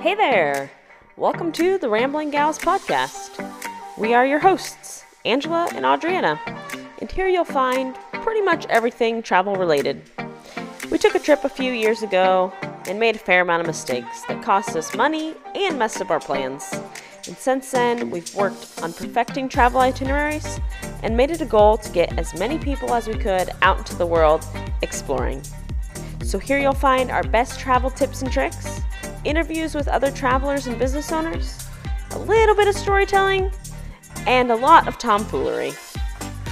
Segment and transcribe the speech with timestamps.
[0.00, 0.70] Hey there!
[1.18, 3.36] Welcome to the Rambling Gals podcast.
[3.98, 6.40] We are your hosts, Angela and Adriana,
[7.00, 10.00] and here you'll find pretty much everything travel related.
[10.90, 12.50] We took a trip a few years ago
[12.88, 16.18] and made a fair amount of mistakes that cost us money and messed up our
[16.18, 16.72] plans.
[17.26, 20.60] And since then, we've worked on perfecting travel itineraries
[21.02, 23.96] and made it a goal to get as many people as we could out into
[23.96, 24.46] the world
[24.80, 25.42] exploring.
[26.24, 28.80] So, here you'll find our best travel tips and tricks,
[29.24, 31.66] interviews with other travelers and business owners,
[32.12, 33.50] a little bit of storytelling,
[34.26, 35.72] and a lot of tomfoolery.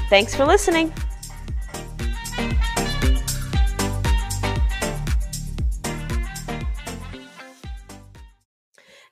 [0.09, 0.93] Thanks for listening.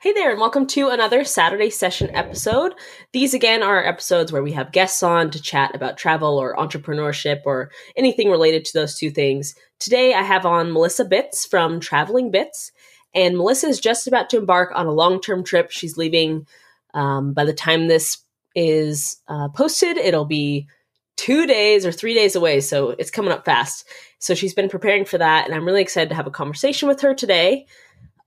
[0.07, 2.75] Hey there, and welcome to another Saturday Session episode.
[3.13, 7.41] These again are episodes where we have guests on to chat about travel or entrepreneurship
[7.45, 9.57] or anything related to those two things.
[9.81, 12.71] Today I have on Melissa Bitz from Traveling Bitz,
[13.17, 15.73] and Melissa is just about to embark on a long term trip.
[15.73, 16.47] She's leaving
[16.95, 18.19] um, by the time this
[18.55, 20.69] is uh, posted, it'll be
[21.17, 22.61] two days or three days away.
[22.61, 23.89] So it's coming up fast.
[24.19, 27.01] So she's been preparing for that, and I'm really excited to have a conversation with
[27.01, 27.67] her today.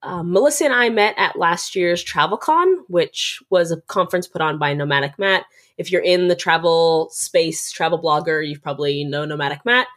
[0.01, 4.57] Um, Melissa and I met at last year's TravelCon, which was a conference put on
[4.57, 5.45] by Nomadic Matt.
[5.77, 9.87] If you're in the travel space, travel blogger, you've probably know Nomadic Matt.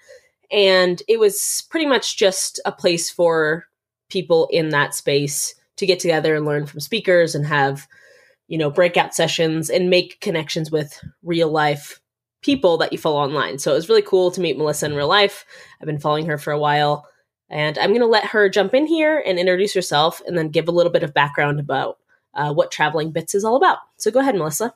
[0.50, 3.66] And it was pretty much just a place for
[4.12, 7.88] people in that space to get together and learn from speakers and have,
[8.46, 12.00] you know, breakout sessions and make connections with real life
[12.42, 13.58] people that you follow online.
[13.58, 15.46] So it was really cool to meet Melissa in real life.
[15.80, 17.06] I've been following her for a while
[17.48, 20.68] and I'm going to let her jump in here and introduce herself and then give
[20.68, 21.98] a little bit of background about
[22.34, 23.78] uh, what Traveling Bitz is all about.
[23.96, 24.74] So go ahead, Melissa.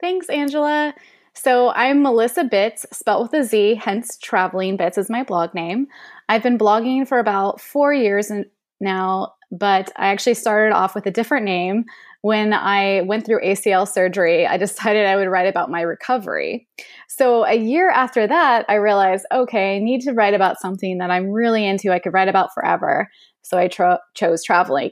[0.00, 0.94] Thanks, Angela.
[1.34, 5.88] So I'm Melissa Bitz, spelt with a Z, hence Traveling Bitz is my blog name.
[6.30, 8.30] I've been blogging for about four years
[8.80, 11.84] now, but I actually started off with a different name.
[12.22, 16.66] When I went through ACL surgery, I decided I would write about my recovery.
[17.08, 21.10] So a year after that, I realized, okay, I need to write about something that
[21.10, 23.08] I'm really into, I could write about forever.
[23.42, 24.90] So I chose traveling.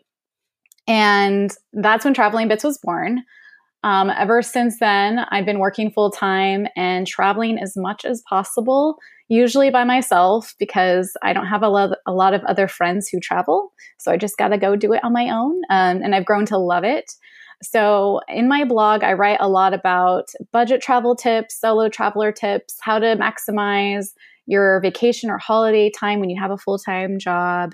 [0.87, 3.25] And that's when Traveling Bitz was born.
[3.83, 8.97] Um, ever since then, I've been working full time and traveling as much as possible,
[9.29, 13.21] usually by myself because I don't have a lot, a lot of other friends who
[13.21, 13.73] travel.
[13.99, 15.63] So I just got to go do it on my own.
[15.71, 17.11] Um, and I've grown to love it.
[17.63, 22.77] So, in my blog, I write a lot about budget travel tips, solo traveler tips,
[22.81, 24.09] how to maximize
[24.47, 27.73] your vacation or holiday time when you have a full time job.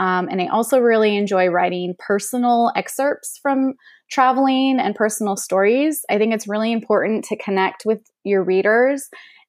[0.00, 3.74] Um, and I also really enjoy writing personal excerpts from
[4.10, 6.04] traveling and personal stories.
[6.08, 9.08] I think it's really important to connect with your readers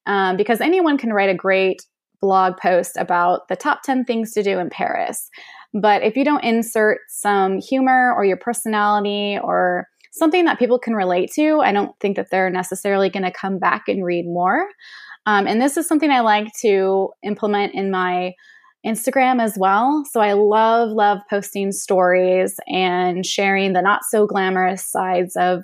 [0.09, 1.84] um, because anyone can write a great
[2.20, 5.30] blog post about the top 10 things to do in Paris.
[5.74, 10.96] But if you don't insert some humor or your personality or something that people can
[10.96, 14.68] relate to, I don't think that they're necessarily going to come back and read more.
[15.28, 18.34] Um, and this is something I like to implement in my
[18.84, 20.03] Instagram as well.
[20.09, 25.64] So I love, love posting stories and sharing the not so glamorous sides of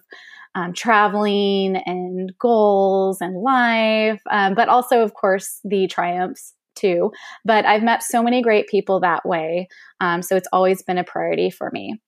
[0.55, 7.11] um, traveling and goals and life, um, but also, of course, the triumphs too.
[7.43, 9.67] But I've met so many great people that way.
[10.01, 12.01] Um, so it's always been a priority for me.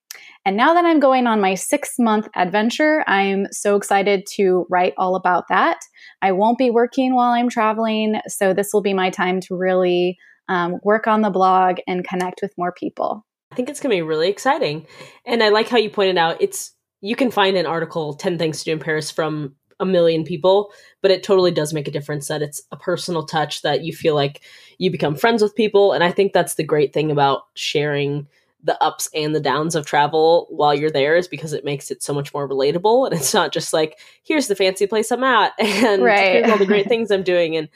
[0.45, 4.93] And now that I'm going on my six month adventure, I'm so excited to write
[4.97, 5.79] all about that.
[6.21, 8.19] I won't be working while I'm traveling.
[8.27, 10.17] So this will be my time to really
[10.49, 13.25] um, work on the blog and connect with more people.
[13.51, 14.87] I think it's going to be really exciting.
[15.25, 18.59] And I like how you pointed out it's you can find an article 10 things
[18.59, 20.71] to do in Paris from a million people,
[21.01, 24.15] but it totally does make a difference that it's a personal touch that you feel
[24.15, 24.41] like
[24.79, 25.93] you become friends with people.
[25.93, 28.27] And I think that's the great thing about sharing
[28.63, 32.01] the ups and the downs of travel while you're there is because it makes it
[32.01, 33.05] so much more relatable.
[33.05, 36.33] And it's not just like, here's the fancy place I'm at and right.
[36.33, 37.55] here's all the great things I'm doing.
[37.55, 37.69] And,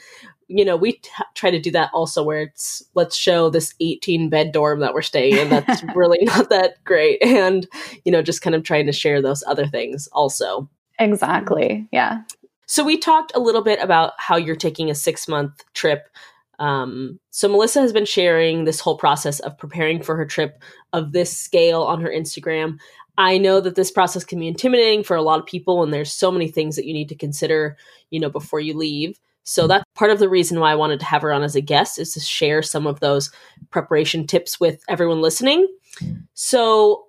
[0.58, 4.30] you know, we t- try to do that also where it's, let's show this 18
[4.30, 7.22] bed dorm that we're staying in that's really not that great.
[7.24, 7.68] And,
[8.06, 10.70] you know, just kind of trying to share those other things also.
[11.00, 11.88] Exactly.
[11.92, 12.22] Yeah.
[12.66, 16.08] So we talked a little bit about how you're taking a six month trip.
[16.60, 20.62] Um, so Melissa has been sharing this whole process of preparing for her trip
[20.94, 22.78] of this scale on her Instagram.
[23.18, 26.12] I know that this process can be intimidating for a lot of people, and there's
[26.12, 27.78] so many things that you need to consider,
[28.10, 29.20] you know, before you leave.
[29.44, 31.62] So that's part of the reason why I wanted to have her on as a
[31.62, 33.32] guest is to share some of those
[33.70, 35.68] preparation tips with everyone listening.
[36.34, 37.06] So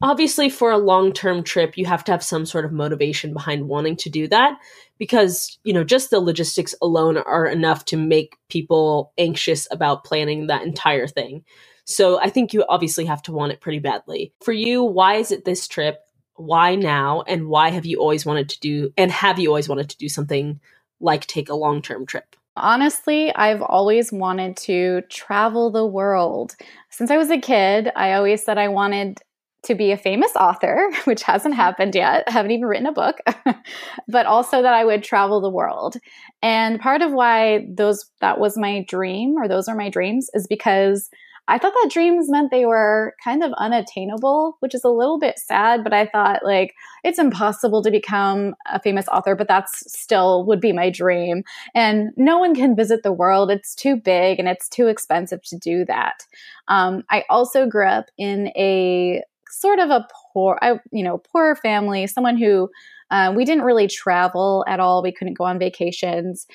[0.00, 3.96] obviously for a long-term trip you have to have some sort of motivation behind wanting
[3.96, 4.56] to do that
[4.98, 10.46] because you know just the logistics alone are enough to make people anxious about planning
[10.46, 11.44] that entire thing.
[11.84, 14.32] So i think you obviously have to want it pretty badly.
[14.42, 15.98] For you why is it this trip?
[16.36, 17.22] Why now?
[17.26, 20.08] And why have you always wanted to do and have you always wanted to do
[20.08, 20.60] something
[21.02, 26.54] like take a long-term trip Honestly, I've always wanted to travel the world.
[26.90, 29.20] Since I was a kid, I always said I wanted
[29.64, 32.24] to be a famous author, which hasn't happened yet.
[32.26, 33.18] I haven't even written a book,
[34.08, 35.96] but also that I would travel the world.
[36.42, 40.46] And part of why those that was my dream or those are my dreams is
[40.46, 41.08] because
[41.48, 45.38] I thought that dreams meant they were kind of unattainable, which is a little bit
[45.38, 50.46] sad, but I thought like it's impossible to become a famous author, but that's still
[50.46, 51.42] would be my dream.
[51.74, 53.50] And no one can visit the world.
[53.50, 56.26] It's too big and it's too expensive to do that.
[56.68, 61.56] Um, I also grew up in a sort of a poor, I, you know, poor
[61.56, 62.70] family, someone who
[63.10, 65.02] uh, we didn't really travel at all.
[65.02, 66.46] We couldn't go on vacations,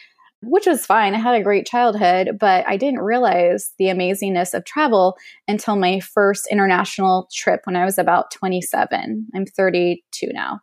[0.43, 1.15] which was fine.
[1.15, 5.17] I had a great childhood, but I didn't realize the amazingness of travel
[5.47, 9.27] until my first international trip when I was about 27.
[9.35, 10.61] I'm 32 now.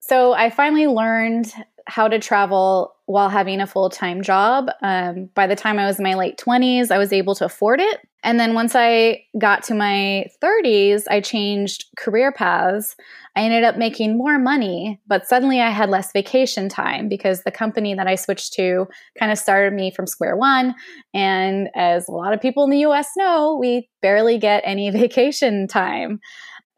[0.00, 1.52] So I finally learned
[1.86, 4.68] how to travel while having a full time job.
[4.82, 7.80] Um, by the time I was in my late 20s, I was able to afford
[7.80, 8.00] it.
[8.26, 12.96] And then once I got to my 30s, I changed career paths.
[13.36, 17.52] I ended up making more money, but suddenly I had less vacation time because the
[17.52, 20.74] company that I switched to kind of started me from square one.
[21.14, 25.68] And as a lot of people in the US know, we barely get any vacation
[25.68, 26.18] time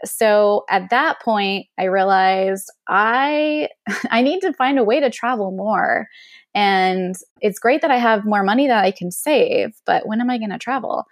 [0.05, 3.69] so at that point i realized i
[4.12, 6.06] i need to find a way to travel more
[6.55, 10.31] and it's great that i have more money that i can save but when am
[10.31, 11.05] i going to travel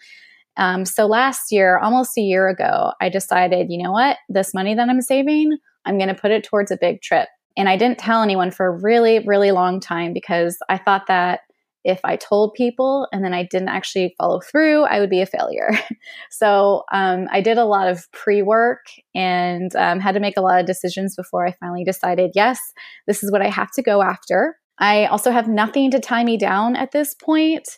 [0.57, 4.75] um, so last year almost a year ago i decided you know what this money
[4.75, 7.99] that i'm saving i'm going to put it towards a big trip and i didn't
[7.99, 11.41] tell anyone for a really really long time because i thought that
[11.87, 15.27] if I told people and then I didn't actually follow through, I would be a
[15.27, 15.71] failure.
[16.33, 18.81] so um, I did a lot of pre work
[19.15, 22.59] and um, had to make a lot of decisions before I finally decided, yes,
[23.07, 24.57] this is what I have to go after.
[24.79, 27.69] I also have nothing to tie me down at this point.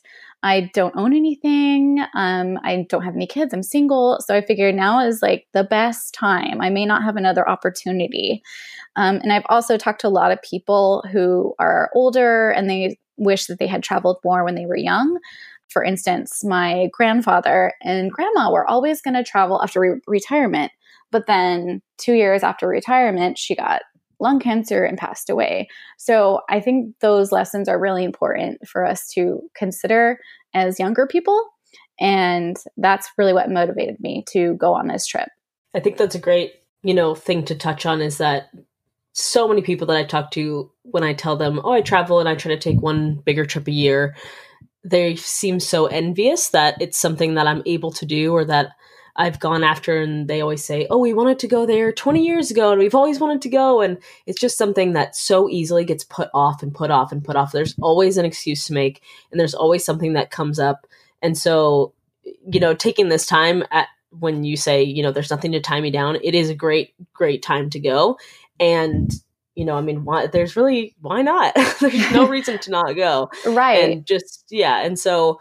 [0.43, 1.99] I don't own anything.
[2.15, 3.53] Um, I don't have any kids.
[3.53, 4.19] I'm single.
[4.21, 6.61] So I figured now is like the best time.
[6.61, 8.43] I may not have another opportunity.
[8.95, 12.99] Um, and I've also talked to a lot of people who are older and they
[13.17, 15.19] wish that they had traveled more when they were young.
[15.69, 20.73] For instance, my grandfather and grandma were always going to travel after re- retirement.
[21.11, 23.83] But then, two years after retirement, she got
[24.21, 25.69] lung cancer and passed away.
[25.97, 30.19] So, I think those lessons are really important for us to consider
[30.55, 31.43] as younger people.
[32.01, 35.29] And that's really what motivated me to go on this trip.
[35.75, 38.51] I think that's a great, you know, thing to touch on is that
[39.13, 42.29] so many people that I talk to when I tell them, "Oh, I travel and
[42.29, 44.15] I try to take one bigger trip a year,"
[44.85, 48.71] they seem so envious that it's something that I'm able to do or that
[49.19, 52.51] I've gone after and they always say, "Oh, we wanted to go there 20 years
[52.51, 56.05] ago and we've always wanted to go." And it's just something that so easily gets
[56.05, 57.53] put off and put off and put off.
[57.53, 60.87] There's always an excuse to make and there's always something that comes up.
[61.21, 61.93] And so,
[62.25, 65.81] you know, taking this time at when you say, you know, there's nothing to tie
[65.81, 68.17] me down, it is a great great time to go
[68.61, 69.13] and
[69.55, 70.29] you know, I mean, why?
[70.29, 71.53] There's really why not?
[71.81, 73.91] there's no reason to not go, right?
[73.91, 75.41] And just yeah, and so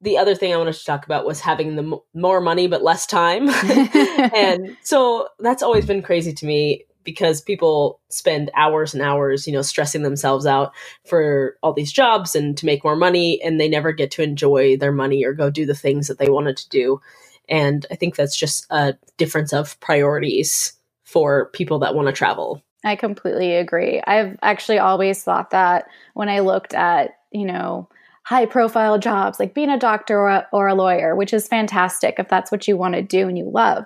[0.00, 2.82] the other thing I wanted to talk about was having the m- more money but
[2.82, 3.48] less time,
[4.34, 9.52] and so that's always been crazy to me because people spend hours and hours, you
[9.52, 10.72] know, stressing themselves out
[11.06, 14.76] for all these jobs and to make more money, and they never get to enjoy
[14.76, 17.00] their money or go do the things that they wanted to do.
[17.48, 20.74] And I think that's just a difference of priorities
[21.04, 22.62] for people that want to travel.
[22.84, 24.00] I completely agree.
[24.06, 27.88] I've actually always thought that when I looked at, you know,
[28.24, 32.16] high profile jobs like being a doctor or a, or a lawyer, which is fantastic
[32.18, 33.84] if that's what you want to do and you love.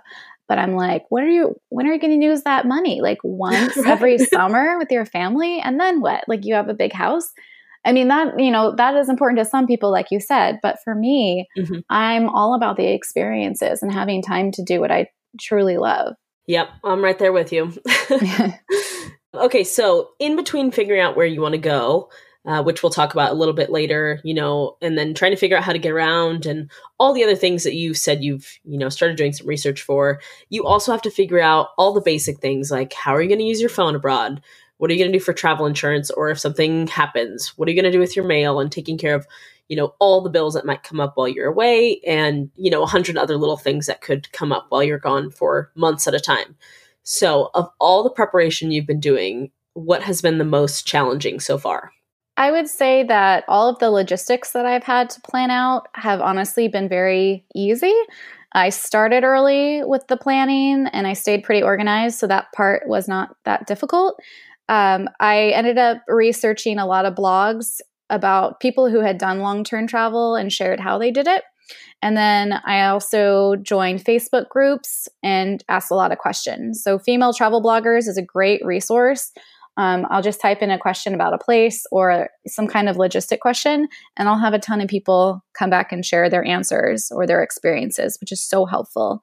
[0.49, 3.01] But I'm like, when are you when are you going to use that money?
[3.01, 3.87] Like once right.
[3.87, 6.25] every summer with your family and then what?
[6.29, 7.33] Like you have a big house?
[7.87, 10.79] I mean that, you know, that is important to some people like you said, but
[10.83, 11.81] for me, mm-hmm.
[11.91, 16.15] I'm all about the experiences and having time to do what I truly love.
[16.47, 17.73] Yep, I'm right there with you.
[19.35, 22.11] okay, so in between figuring out where you want to go,
[22.47, 25.37] uh, which we'll talk about a little bit later, you know, and then trying to
[25.37, 28.59] figure out how to get around and all the other things that you said you've,
[28.65, 30.21] you know, started doing some research for,
[30.51, 33.39] you also have to figure out all the basic things like how are you going
[33.39, 34.43] to use your phone abroad?
[34.77, 36.11] What are you going to do for travel insurance?
[36.11, 38.99] Or if something happens, what are you going to do with your mail and taking
[38.99, 39.27] care of,
[39.69, 42.83] you know, all the bills that might come up while you're away and, you know,
[42.83, 46.15] a hundred other little things that could come up while you're gone for months at
[46.15, 46.57] a time.
[47.05, 51.57] So, of all the preparation you've been doing, what has been the most challenging so
[51.57, 51.93] far?
[52.37, 56.21] I would say that all of the logistics that I've had to plan out have
[56.21, 57.95] honestly been very easy.
[58.53, 63.09] I started early with the planning and I stayed pretty organized, so that part was
[63.09, 64.21] not that difficult.
[64.69, 69.65] Um, I ended up researching a lot of blogs about people who had done long
[69.65, 71.45] term travel and shared how they did it.
[72.03, 76.83] And then I also joined Facebook groups and asked a lot of questions.
[76.83, 79.33] So, Female Travel Bloggers is a great resource.
[79.77, 83.41] Um, I'll just type in a question about a place or some kind of logistic
[83.41, 87.27] question, and I'll have a ton of people come back and share their answers or
[87.27, 89.21] their experiences, which is so helpful.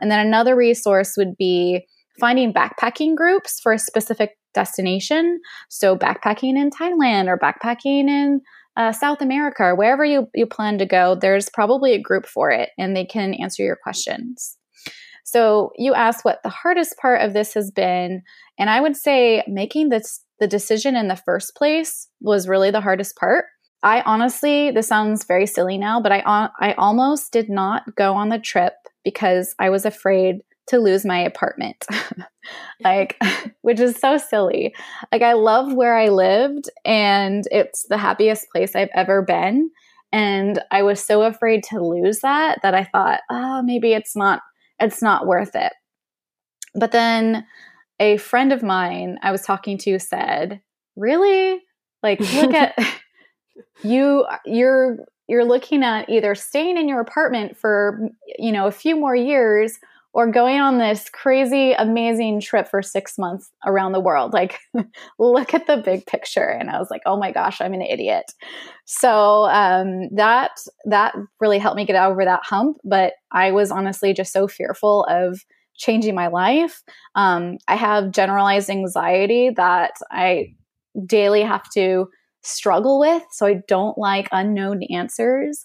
[0.00, 1.86] And then another resource would be
[2.20, 5.40] finding backpacking groups for a specific destination.
[5.68, 8.40] So, backpacking in Thailand or backpacking in
[8.76, 12.50] uh, South America or wherever you, you plan to go, there's probably a group for
[12.50, 14.57] it and they can answer your questions.
[15.30, 18.22] So, you asked what the hardest part of this has been.
[18.58, 22.80] And I would say making this, the decision in the first place was really the
[22.80, 23.46] hardest part.
[23.82, 28.28] I honestly, this sounds very silly now, but I, I almost did not go on
[28.28, 31.84] the trip because I was afraid to lose my apartment.
[32.80, 33.16] like,
[33.62, 34.74] which is so silly.
[35.12, 39.70] Like, I love where I lived, and it's the happiest place I've ever been.
[40.10, 44.40] And I was so afraid to lose that that I thought, oh, maybe it's not,
[44.80, 45.72] it's not worth it.
[46.74, 47.46] But then
[48.00, 50.60] a friend of mine I was talking to said,
[50.96, 51.62] really?
[52.02, 52.78] Like, look at
[53.82, 58.08] you, you're, you're looking at either staying in your apartment for,
[58.38, 59.78] you know, a few more years
[60.12, 64.32] or going on this crazy, amazing trip for six months around the world.
[64.32, 64.58] Like,
[65.18, 66.48] look at the big picture.
[66.48, 68.24] And I was like, oh my gosh, I'm an idiot.
[68.84, 70.52] So um, that
[70.86, 72.78] that really helped me get over that hump.
[72.84, 75.44] But I was honestly just so fearful of
[75.76, 76.82] changing my life.
[77.14, 80.54] Um, I have generalized anxiety that I
[81.06, 82.08] daily have to
[82.42, 83.22] struggle with.
[83.30, 85.64] So I don't like unknown answers.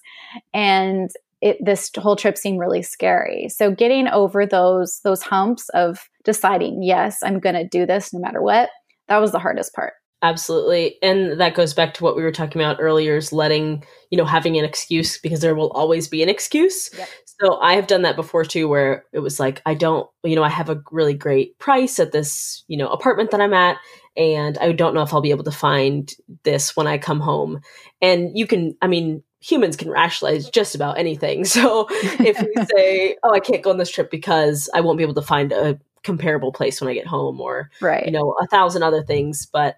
[0.52, 1.10] And
[1.44, 3.50] it, this whole trip seemed really scary.
[3.50, 8.18] So getting over those those humps of deciding, yes, I'm going to do this no
[8.18, 8.70] matter what,
[9.08, 9.92] that was the hardest part.
[10.22, 10.96] Absolutely.
[11.02, 14.24] And that goes back to what we were talking about earlier is letting, you know,
[14.24, 16.88] having an excuse because there will always be an excuse.
[16.96, 17.08] Yep.
[17.42, 20.44] So I have done that before too, where it was like, I don't, you know,
[20.44, 23.76] I have a really great price at this, you know, apartment that I'm at.
[24.16, 26.10] And I don't know if I'll be able to find
[26.44, 27.60] this when I come home.
[28.00, 31.44] And you can, I mean, humans can rationalize just about anything.
[31.54, 35.04] So if you say, "Oh, I can't go on this trip because I won't be
[35.04, 38.04] able to find a comparable place when I get home," or right.
[38.04, 39.76] you know, a thousand other things, but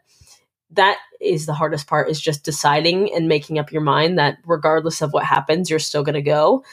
[0.71, 5.03] that is the hardest part is just deciding and making up your mind that regardless
[5.03, 6.65] of what happens, you're still going to go.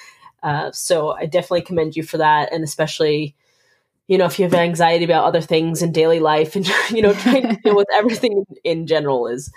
[0.41, 3.35] Uh, so I definitely commend you for that, and especially
[4.07, 7.13] you know if you have anxiety about other things in daily life and you know
[7.13, 9.51] trying to deal with everything in general is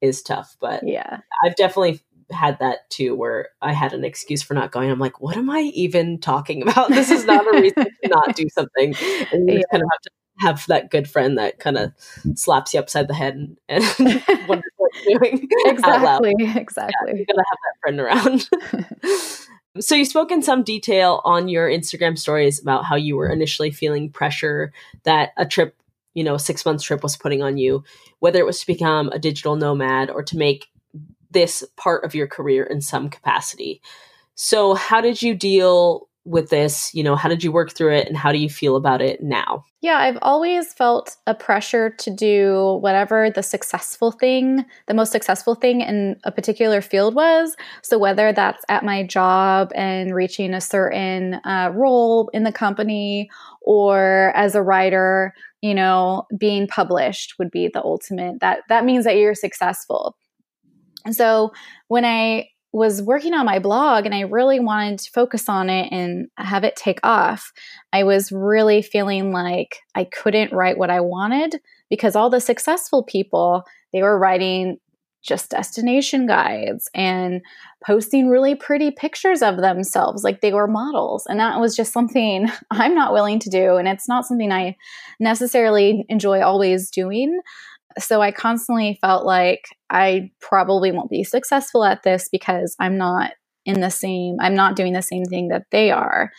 [0.00, 4.54] is tough but yeah i've definitely had that too, where I had an excuse for
[4.54, 4.90] not going.
[4.90, 6.88] I'm like, what am I even talking about?
[6.88, 8.94] This is not a reason to not do something.
[9.32, 9.62] And you yeah.
[9.70, 11.92] kind of have to have that good friend that kind of
[12.34, 13.84] slaps you upside the head and, and
[14.48, 15.48] wonders what you're doing.
[15.66, 16.34] Exactly.
[16.38, 16.92] Exactly.
[17.06, 18.48] Yeah, you gotta have that friend around.
[19.80, 23.70] so you spoke in some detail on your Instagram stories about how you were initially
[23.70, 24.72] feeling pressure
[25.04, 25.76] that a trip
[26.16, 27.84] you know, six months trip was putting on you,
[28.20, 30.66] whether it was to become a digital nomad or to make
[31.30, 33.80] this part of your career in some capacity.
[34.34, 36.92] So, how did you deal with this?
[36.94, 39.22] You know, how did you work through it and how do you feel about it
[39.22, 39.64] now?
[39.80, 45.54] Yeah, I've always felt a pressure to do whatever the successful thing, the most successful
[45.54, 47.56] thing in a particular field was.
[47.82, 53.30] So, whether that's at my job and reaching a certain uh, role in the company
[53.62, 58.40] or as a writer, you know, being published would be the ultimate.
[58.40, 60.16] That that means that you're successful.
[61.06, 61.52] And so
[61.88, 65.90] when I was working on my blog and I really wanted to focus on it
[65.90, 67.52] and have it take off,
[67.92, 73.02] I was really feeling like I couldn't write what I wanted because all the successful
[73.02, 73.62] people,
[73.94, 74.78] they were writing
[75.22, 77.40] just destination guides and
[77.84, 81.26] posting really pretty pictures of themselves like they were models.
[81.26, 83.76] And that was just something I'm not willing to do.
[83.76, 84.76] And it's not something I
[85.18, 87.40] necessarily enjoy always doing.
[87.98, 93.32] So I constantly felt like I probably won't be successful at this because I'm not
[93.64, 96.30] in the same, I'm not doing the same thing that they are.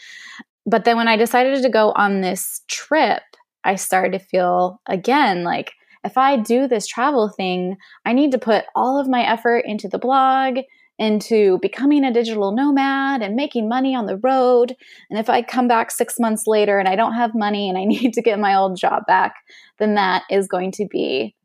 [0.66, 3.24] But then when I decided to go on this trip,
[3.64, 5.72] I started to feel again like
[6.04, 9.88] if I do this travel thing, I need to put all of my effort into
[9.88, 10.60] the blog,
[11.00, 14.76] into becoming a digital nomad and making money on the road.
[15.10, 17.84] And if I come back six months later and I don't have money and I
[17.86, 19.36] need to get my old job back,
[19.80, 21.36] then that is going to be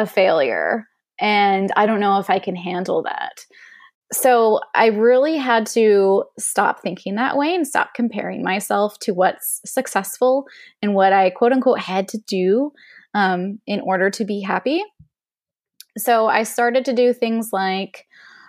[0.00, 0.86] a failure.
[1.20, 3.44] And I don't know if I can handle that.
[4.12, 9.60] So I really had to stop thinking that way and stop comparing myself to what's
[9.66, 10.46] successful
[10.80, 12.72] and what I quote unquote had to do
[13.14, 14.82] um, in order to be happy.
[15.98, 18.06] So I started to do things like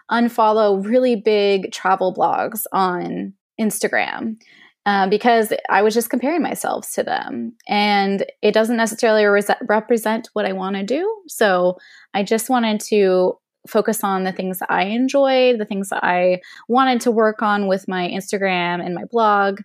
[0.10, 4.38] unfollow really big travel blogs on Instagram
[4.86, 7.54] uh, because I was just comparing myself to them.
[7.68, 11.22] And it doesn't necessarily re- represent what I want to do.
[11.28, 11.78] So
[12.14, 13.34] I just wanted to
[13.68, 17.68] focus on the things that I enjoyed, the things that I wanted to work on
[17.68, 19.60] with my Instagram and my blog,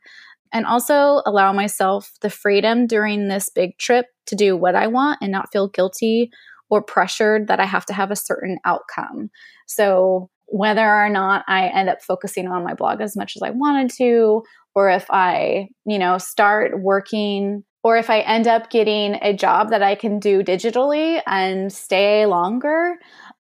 [0.53, 5.19] and also allow myself the freedom during this big trip to do what I want
[5.23, 6.31] and not feel guilty
[6.71, 9.31] or pressured that I have to have a certain outcome.
[9.67, 13.51] So, whether or not I end up focusing on my blog as much as I
[13.51, 14.45] wanted to,
[14.77, 19.71] or if I, you know, start working or if I end up getting a job
[19.71, 22.95] that I can do digitally and stay longer,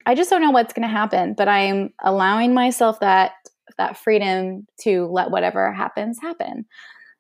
[0.07, 3.33] I just don't know what's going to happen, but I'm allowing myself that
[3.76, 6.64] that freedom to let whatever happens happen.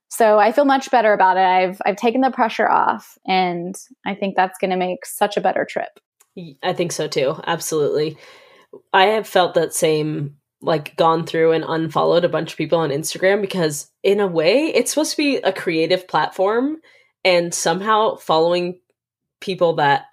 [0.08, 1.40] So I feel much better about it.
[1.40, 3.74] I've I've taken the pressure off and
[4.06, 5.98] I think that's going to make such a better trip.
[6.62, 7.40] I think so too.
[7.44, 8.16] Absolutely.
[8.92, 12.90] I have felt that same like gone through and unfollowed a bunch of people on
[12.90, 16.76] Instagram because in a way it's supposed to be a creative platform
[17.24, 18.78] and somehow following
[19.40, 20.04] people that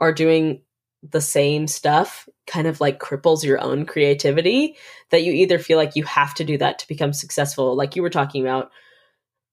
[0.00, 0.62] are doing
[1.10, 4.76] the same stuff kind of like cripples your own creativity
[5.10, 7.76] that you either feel like you have to do that to become successful.
[7.76, 8.70] Like you were talking about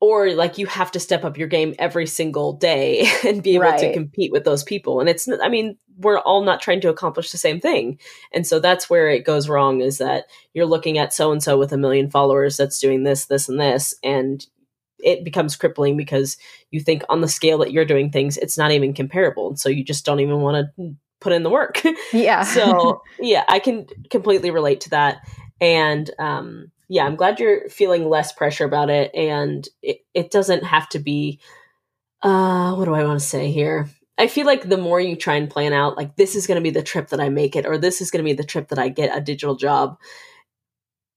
[0.01, 3.63] or like you have to step up your game every single day and be able
[3.63, 3.79] right.
[3.79, 7.31] to compete with those people and it's i mean we're all not trying to accomplish
[7.31, 7.97] the same thing
[8.33, 11.57] and so that's where it goes wrong is that you're looking at so and so
[11.57, 14.47] with a million followers that's doing this this and this and
[15.03, 16.37] it becomes crippling because
[16.69, 19.69] you think on the scale that you're doing things it's not even comparable and so
[19.69, 21.81] you just don't even want to put in the work.
[22.11, 22.43] Yeah.
[22.43, 25.21] so yeah, I can completely relate to that.
[25.61, 29.15] And um, yeah, I'm glad you're feeling less pressure about it.
[29.15, 31.39] And it, it doesn't have to be,
[32.21, 33.89] uh, what do I want to say here?
[34.17, 36.61] I feel like the more you try and plan out, like this is going to
[36.61, 38.67] be the trip that I make it, or this is going to be the trip
[38.67, 39.97] that I get a digital job,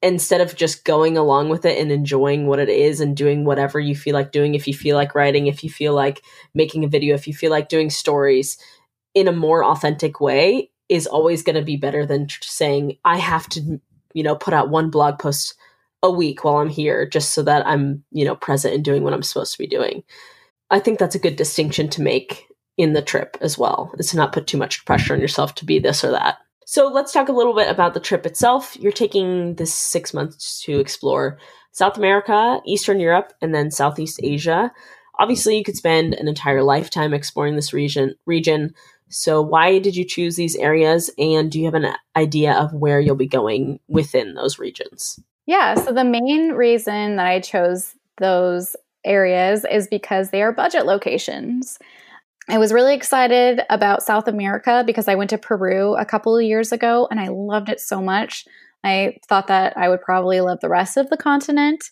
[0.01, 3.81] instead of just going along with it and enjoying what it is and doing whatever
[3.81, 6.23] you feel like doing, if you feel like writing, if you feel like
[6.55, 8.59] making a video, if you feel like doing stories,
[9.13, 13.49] in a more authentic way is always going to be better than saying I have
[13.49, 13.81] to,
[14.13, 15.57] you know, put out one blog post
[16.05, 19.13] a week while I'm here just so that I'm, you know, present and doing what
[19.13, 20.05] I'm supposed to be doing.
[20.71, 24.17] I think that's a good distinction to make in the trip as well, is to
[24.17, 26.37] not put too much pressure on yourself to be this or that.
[26.67, 28.77] So let's talk a little bit about the trip itself.
[28.79, 31.39] You're taking this six months to explore
[31.73, 34.73] South America, Eastern Europe, and then Southeast Asia.
[35.19, 38.75] Obviously, you could spend an entire lifetime exploring this region region,
[39.11, 41.11] so, why did you choose these areas?
[41.19, 45.21] And do you have an idea of where you'll be going within those regions?
[45.47, 45.75] Yeah.
[45.75, 51.79] So, the main reason that I chose those areas is because they are budget locations.
[52.49, 56.43] I was really excited about South America because I went to Peru a couple of
[56.43, 58.45] years ago and I loved it so much.
[58.83, 61.83] I thought that I would probably love the rest of the continent.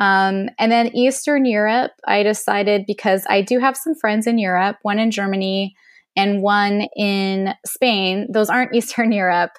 [0.00, 4.78] Um, and then Eastern Europe, I decided because I do have some friends in Europe,
[4.82, 5.76] one in Germany,
[6.16, 8.26] and one in Spain.
[8.32, 9.52] Those aren't Eastern Europe,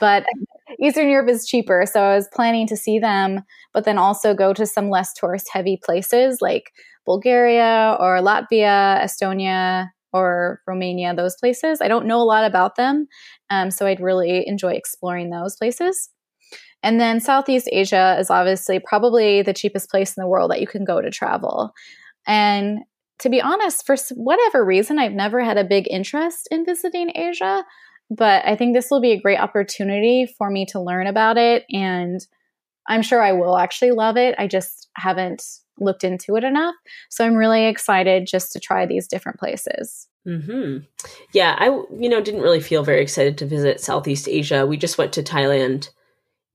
[0.00, 0.24] but
[0.82, 1.84] Eastern Europe is cheaper.
[1.86, 3.42] So I was planning to see them,
[3.72, 6.72] but then also go to some less tourist heavy places like
[7.04, 11.80] Bulgaria or Latvia, Estonia, or Romania, those places.
[11.80, 13.06] I don't know a lot about them.
[13.50, 16.08] Um, so I'd really enjoy exploring those places.
[16.82, 20.66] And then Southeast Asia is obviously probably the cheapest place in the world that you
[20.66, 21.72] can go to travel.
[22.26, 22.80] And
[23.20, 27.64] to be honest, for whatever reason, I've never had a big interest in visiting Asia,
[28.10, 31.64] but I think this will be a great opportunity for me to learn about it.
[31.70, 32.20] And
[32.88, 34.34] I'm sure I will actually love it.
[34.38, 35.42] I just haven't
[35.78, 36.74] looked into it enough.
[37.10, 40.08] So I'm really excited just to try these different places.
[40.24, 40.78] Hmm.
[41.32, 44.66] Yeah, I you know didn't really feel very excited to visit Southeast Asia.
[44.66, 45.90] We just went to Thailand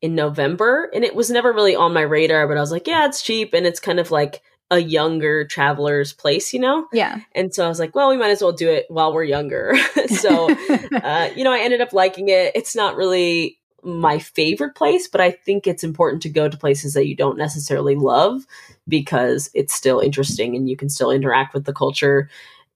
[0.02, 2.48] in November, and it was never really on my radar.
[2.48, 6.14] But I was like, yeah, it's cheap, and it's kind of like a younger traveler's
[6.14, 6.88] place, you know?
[6.94, 7.20] Yeah.
[7.34, 9.76] And so I was like, well, we might as well do it while we're younger.
[10.08, 10.50] so,
[11.04, 12.54] uh, you know, I ended up liking it.
[12.56, 16.94] It's not really my favorite place, but I think it's important to go to places
[16.94, 18.46] that you don't necessarily love
[18.88, 22.30] because it's still interesting and you can still interact with the culture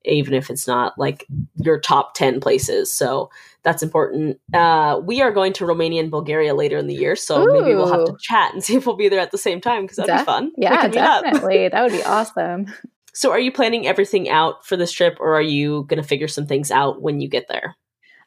[0.07, 2.91] even if it's not like your top 10 places.
[2.91, 3.29] So
[3.65, 4.39] that's important.
[4.53, 7.51] Uh, we are going to Romania and Bulgaria later in the year, so Ooh.
[7.51, 9.81] maybe we'll have to chat and see if we'll be there at the same time
[9.81, 10.51] because that'd Def- be fun.
[10.55, 11.67] Yeah, definitely.
[11.67, 12.67] that would be awesome.
[13.13, 16.27] So, are you planning everything out for this trip, or are you going to figure
[16.27, 17.75] some things out when you get there?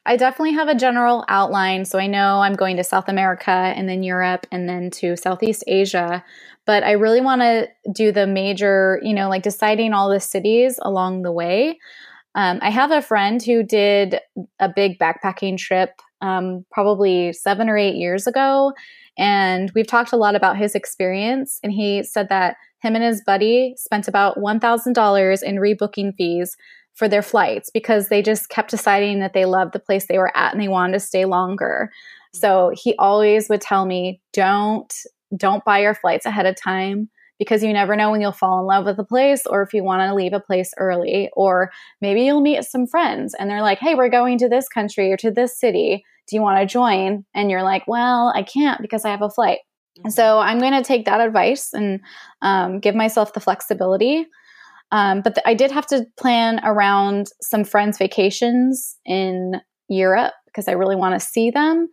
[0.04, 1.84] I definitely have a general outline.
[1.84, 5.64] So I know I'm going to South America and then Europe and then to Southeast
[5.66, 6.24] Asia.
[6.64, 10.78] But I really want to do the major, you know, like deciding all the cities
[10.80, 11.78] along the way.
[12.34, 14.20] Um, I have a friend who did
[14.60, 18.72] a big backpacking trip um, probably seven or eight years ago.
[19.16, 21.58] And we've talked a lot about his experience.
[21.62, 26.56] And he said that him and his buddy spent about $1,000 in rebooking fees
[26.94, 30.36] for their flights because they just kept deciding that they loved the place they were
[30.36, 31.90] at and they wanted to stay longer.
[32.32, 34.92] So he always would tell me, don't
[35.36, 38.66] don't buy your flights ahead of time because you never know when you'll fall in
[38.66, 41.70] love with a place or if you want to leave a place early or
[42.00, 45.16] maybe you'll meet some friends and they're like, "Hey, we're going to this country or
[45.18, 46.04] to this city.
[46.26, 49.30] Do you want to join?" And you're like, "Well, I can't because I have a
[49.30, 49.58] flight."
[50.04, 52.00] And so I'm going to take that advice and
[52.40, 54.26] um, give myself the flexibility
[54.90, 60.68] um, but th- I did have to plan around some friends' vacations in Europe because
[60.68, 61.88] I really want to see them.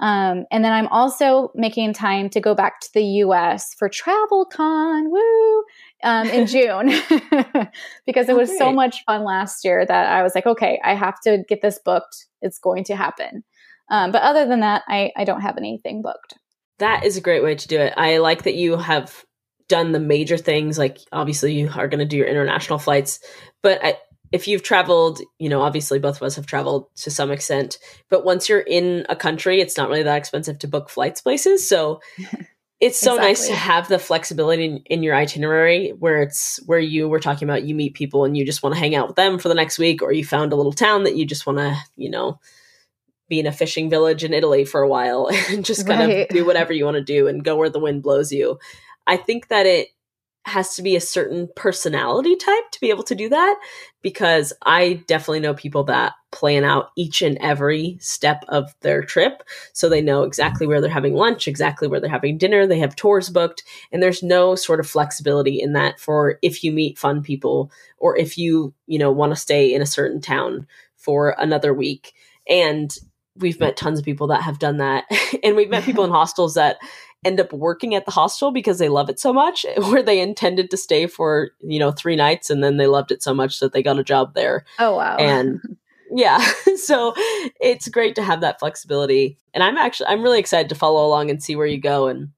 [0.00, 5.10] Um, and then I'm also making time to go back to the US for TravelCon,
[5.10, 5.64] woo,
[6.02, 6.86] um, in June
[8.06, 10.94] because it oh, was so much fun last year that I was like, okay, I
[10.94, 12.26] have to get this booked.
[12.40, 13.44] It's going to happen.
[13.90, 16.34] Um, but other than that, I, I don't have anything booked.
[16.78, 17.92] That is a great way to do it.
[17.96, 19.24] I like that you have
[19.68, 23.20] done the major things, like obviously you are going to do your international flights,
[23.62, 23.98] but I,
[24.32, 28.24] if you've traveled, you know, obviously both of us have traveled to some extent, but
[28.24, 31.68] once you're in a country, it's not really that expensive to book flights places.
[31.68, 32.00] So
[32.80, 33.28] it's so exactly.
[33.28, 37.48] nice to have the flexibility in, in, your itinerary where it's where you were talking
[37.48, 39.54] about you meet people and you just want to hang out with them for the
[39.54, 42.38] next week, or you found a little town that you just want to, you know,
[43.28, 46.22] be in a fishing village in Italy for a while and just kind right.
[46.22, 48.58] of do whatever you want to do and go where the wind blows you.
[49.06, 49.88] I think that it
[50.44, 53.60] has to be a certain personality type to be able to do that
[54.02, 59.42] because I definitely know people that plan out each and every step of their trip
[59.72, 62.96] so they know exactly where they're having lunch, exactly where they're having dinner, they have
[62.96, 67.22] tours booked, and there's no sort of flexibility in that for if you meet fun
[67.22, 71.74] people or if you, you know, want to stay in a certain town for another
[71.74, 72.12] week.
[72.48, 72.96] And
[73.36, 75.04] we've met tons of people that have done that
[75.42, 76.78] and we've met people in hostels that
[77.24, 80.70] end up working at the hostel because they love it so much where they intended
[80.70, 83.72] to stay for you know three nights and then they loved it so much that
[83.72, 84.64] they got a job there.
[84.78, 85.16] Oh wow.
[85.16, 85.60] And
[86.12, 86.38] yeah
[86.76, 87.14] so
[87.60, 89.38] it's great to have that flexibility.
[89.54, 92.30] And i'm actually i'm really excited to follow along and see where you go and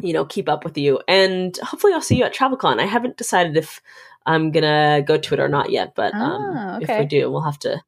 [0.00, 1.00] you know keep up with you.
[1.06, 2.80] And hopefully i'll see you at travelcon.
[2.80, 3.80] I haven't decided if
[4.26, 6.94] i'm gonna go to it or not yet but um, oh, okay.
[6.94, 7.82] if we do we'll have to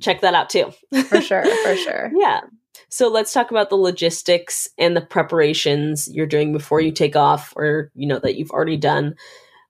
[0.00, 0.72] check that out too.
[1.08, 2.12] For sure for sure.
[2.14, 2.42] Yeah
[2.88, 7.52] so let's talk about the logistics and the preparations you're doing before you take off
[7.56, 9.14] or, you know, that you've already done.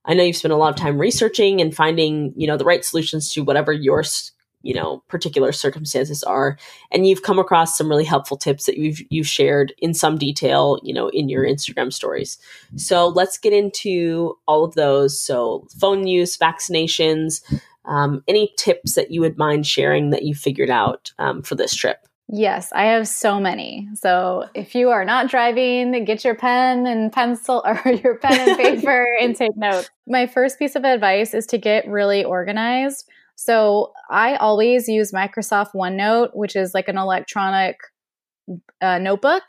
[0.05, 2.85] I know you've spent a lot of time researching and finding, you know, the right
[2.85, 4.05] solutions to whatever your,
[4.62, 6.59] you know, particular circumstances are.
[6.90, 10.79] And you've come across some really helpful tips that you've you've shared in some detail,
[10.83, 12.38] you know, in your Instagram stories.
[12.77, 15.18] So let's get into all of those.
[15.18, 17.42] So phone use, vaccinations,
[17.87, 21.74] um, any tips that you would mind sharing that you figured out um, for this
[21.74, 21.98] trip.
[22.28, 23.88] Yes, I have so many.
[23.94, 28.58] So if you are not driving, get your pen and pencil or your pen and
[28.58, 29.90] paper and take notes.
[30.06, 33.08] My first piece of advice is to get really organized.
[33.37, 37.76] So I always use Microsoft OneNote, which is like an electronic
[38.80, 39.42] uh, notebook.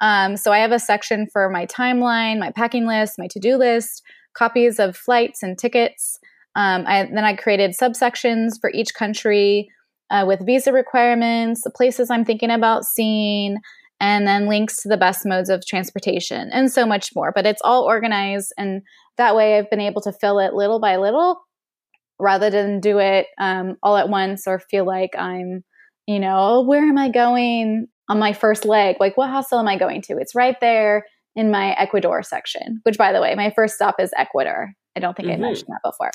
[0.00, 3.56] Um, so I have a section for my timeline, my packing list, my to do
[3.56, 4.02] list,
[4.34, 6.18] copies of flights and tickets.
[6.54, 9.68] Um, I, then I created subsections for each country
[10.10, 13.56] uh, with visa requirements, the places I'm thinking about seeing,
[14.00, 17.32] and then links to the best modes of transportation and so much more.
[17.34, 18.82] But it's all organized, and
[19.16, 21.40] that way I've been able to fill it little by little
[22.18, 25.64] rather than do it um, all at once or feel like I'm,
[26.06, 28.96] you know, oh, where am I going on my first leg?
[29.00, 30.16] Like, what hostel am I going to?
[30.18, 34.10] It's right there in my Ecuador section, which, by the way, my first stop is
[34.16, 34.72] Ecuador.
[34.96, 35.44] I don't think mm-hmm.
[35.44, 36.10] I mentioned that before.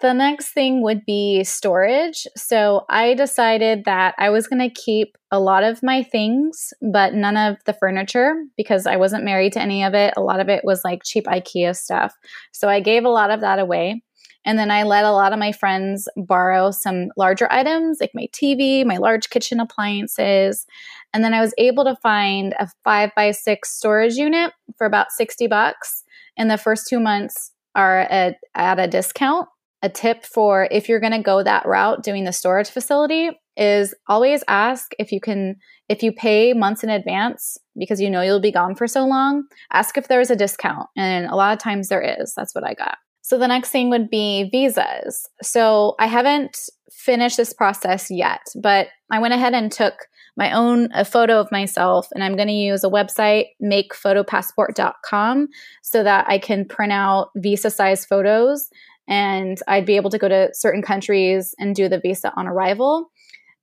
[0.00, 2.26] The next thing would be storage.
[2.36, 7.14] So I decided that I was going to keep a lot of my things, but
[7.14, 10.14] none of the furniture because I wasn't married to any of it.
[10.16, 12.14] A lot of it was like cheap IKEA stuff.
[12.50, 14.02] So I gave a lot of that away.
[14.44, 18.26] And then I let a lot of my friends borrow some larger items like my
[18.32, 20.66] TV, my large kitchen appliances.
[21.14, 25.12] And then I was able to find a five by six storage unit for about
[25.12, 26.02] 60 bucks.
[26.36, 29.48] And the first two months are at, at a discount.
[29.84, 33.94] A tip for if you're going to go that route doing the storage facility is
[34.08, 35.56] always ask if you can
[35.90, 39.44] if you pay months in advance because you know you'll be gone for so long
[39.72, 42.32] ask if there's a discount and a lot of times there is.
[42.34, 42.96] That's what i got.
[43.20, 45.28] So the next thing would be visas.
[45.42, 46.58] So i haven't
[46.90, 51.52] finished this process yet but i went ahead and took my own a photo of
[51.52, 55.48] myself and i'm going to use a website makephoto.passport.com
[55.82, 58.70] so that i can print out visa size photos
[59.08, 63.10] and i'd be able to go to certain countries and do the visa on arrival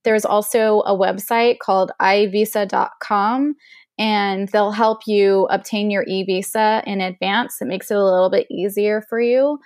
[0.04, 3.54] there's also a website called ivisa.com
[3.98, 7.60] and they'll help you obtain your e-visa in advance.
[7.60, 9.58] It makes it a little bit easier for you.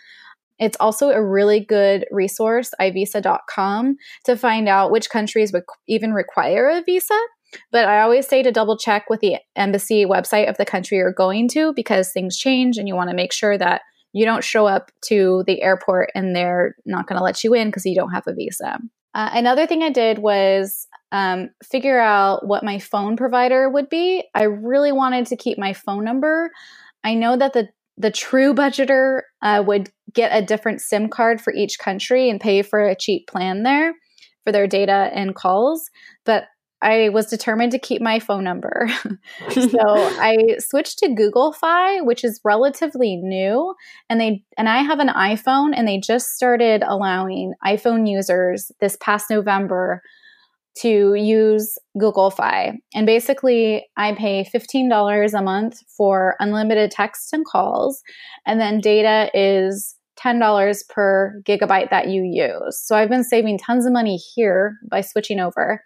[0.59, 6.69] It's also a really good resource, ivisa.com, to find out which countries would even require
[6.69, 7.19] a visa.
[7.71, 11.13] But I always say to double check with the embassy website of the country you're
[11.13, 13.83] going to because things change and you want to make sure that
[14.17, 17.69] you don't show up to the airport and they're not going to let you in
[17.69, 18.79] because you don't have a visa.
[19.15, 24.25] Uh, another thing I did was um, figure out what my phone provider would be.
[24.35, 26.51] I really wanted to keep my phone number.
[27.05, 31.53] I know that the the true budgeter uh, would get a different SIM card for
[31.53, 33.95] each country and pay for a cheap plan there
[34.45, 35.91] for their data and calls.
[36.25, 36.45] But
[36.83, 38.89] I was determined to keep my phone number.
[39.51, 43.75] so I switched to Google Fi, which is relatively new.
[44.11, 48.97] And they and I have an iPhone and they just started allowing iPhone users this
[49.01, 50.03] past November
[50.79, 52.75] to use Google Fi.
[52.95, 58.03] And basically I pay $15 a month for unlimited text and calls.
[58.45, 62.79] And then data is $10 per gigabyte that you use.
[62.79, 65.83] So I've been saving tons of money here by switching over.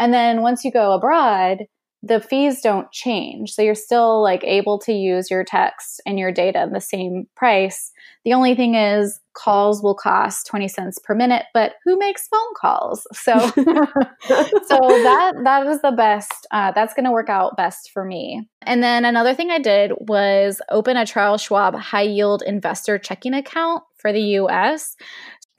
[0.00, 1.66] And then once you go abroad,
[2.02, 3.52] the fees don't change.
[3.52, 7.26] So you're still like able to use your text and your data in the same
[7.36, 7.92] price.
[8.24, 12.54] The only thing is calls will cost 20 cents per minute, but who makes phone
[12.58, 13.06] calls?
[13.12, 16.46] So so that that is the best.
[16.50, 18.48] Uh, that's going to work out best for me.
[18.62, 23.34] And then another thing I did was open a Charles Schwab high yield investor checking
[23.34, 24.96] account for the US.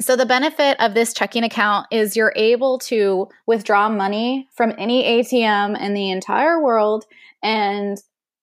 [0.02, 5.04] So, the benefit of this checking account is you're able to withdraw money from any
[5.04, 7.06] ATM in the entire world,
[7.44, 8.00] and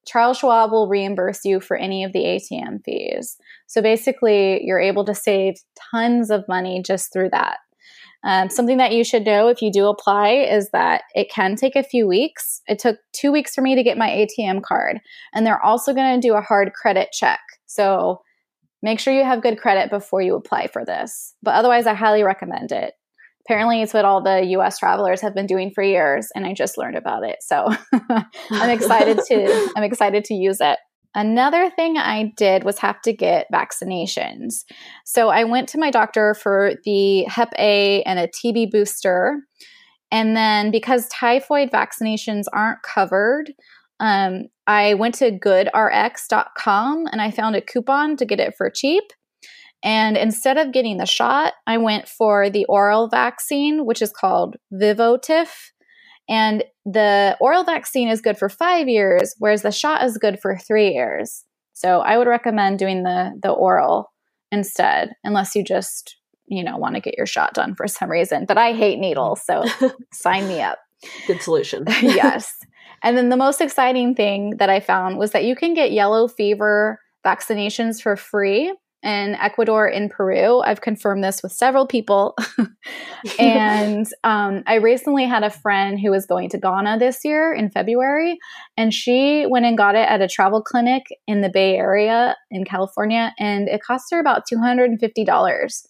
[0.07, 3.37] Charles Schwab will reimburse you for any of the ATM fees.
[3.66, 5.57] So, basically, you're able to save
[5.90, 7.59] tons of money just through that.
[8.23, 11.75] Um, something that you should know if you do apply is that it can take
[11.75, 12.62] a few weeks.
[12.68, 15.01] It took two weeks for me to get my ATM card,
[15.35, 17.40] and they're also going to do a hard credit check.
[17.66, 18.23] So,
[18.83, 21.35] Make sure you have good credit before you apply for this.
[21.43, 22.95] But otherwise, I highly recommend it.
[23.47, 26.77] Apparently, it's what all the US travelers have been doing for years, and I just
[26.77, 27.38] learned about it.
[27.41, 27.69] So
[28.51, 30.79] I'm excited to I'm excited to use it.
[31.14, 34.64] Another thing I did was have to get vaccinations.
[35.05, 39.41] So I went to my doctor for the Hep A and a TB booster.
[40.11, 43.53] And then because typhoid vaccinations aren't covered,
[44.00, 49.04] um, I went to goodrx.com and I found a coupon to get it for cheap.
[49.82, 54.56] And instead of getting the shot, I went for the oral vaccine, which is called
[54.72, 55.48] Vivotif.
[56.28, 60.56] And the oral vaccine is good for five years, whereas the shot is good for
[60.56, 61.44] three years.
[61.72, 64.12] So I would recommend doing the the oral
[64.50, 68.46] instead, unless you just you know want to get your shot done for some reason.
[68.46, 69.64] But I hate needles, so
[70.12, 70.78] sign me up.
[71.26, 71.84] Good solution.
[72.02, 72.52] yes.
[73.03, 76.29] And then the most exciting thing that I found was that you can get yellow
[76.29, 78.72] fever vaccinations for free
[79.03, 80.61] in Ecuador in Peru.
[80.61, 82.37] I've confirmed this with several people.
[83.38, 87.70] and um, I recently had a friend who was going to Ghana this year in
[87.70, 88.38] February,
[88.77, 92.64] and she went and got it at a travel clinic in the Bay Area in
[92.64, 95.87] California, and it cost her about $250.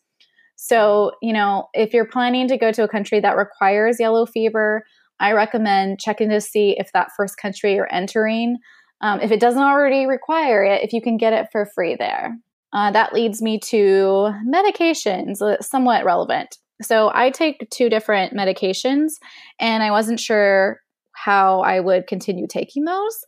[0.60, 4.84] So, you know, if you're planning to go to a country that requires yellow fever,
[5.20, 8.58] I recommend checking to see if that first country you're entering,
[9.00, 12.36] um, if it doesn't already require it, if you can get it for free there.
[12.72, 16.58] Uh, that leads me to medications, uh, somewhat relevant.
[16.82, 19.12] So I take two different medications,
[19.58, 20.80] and I wasn't sure
[21.12, 23.24] how I would continue taking those.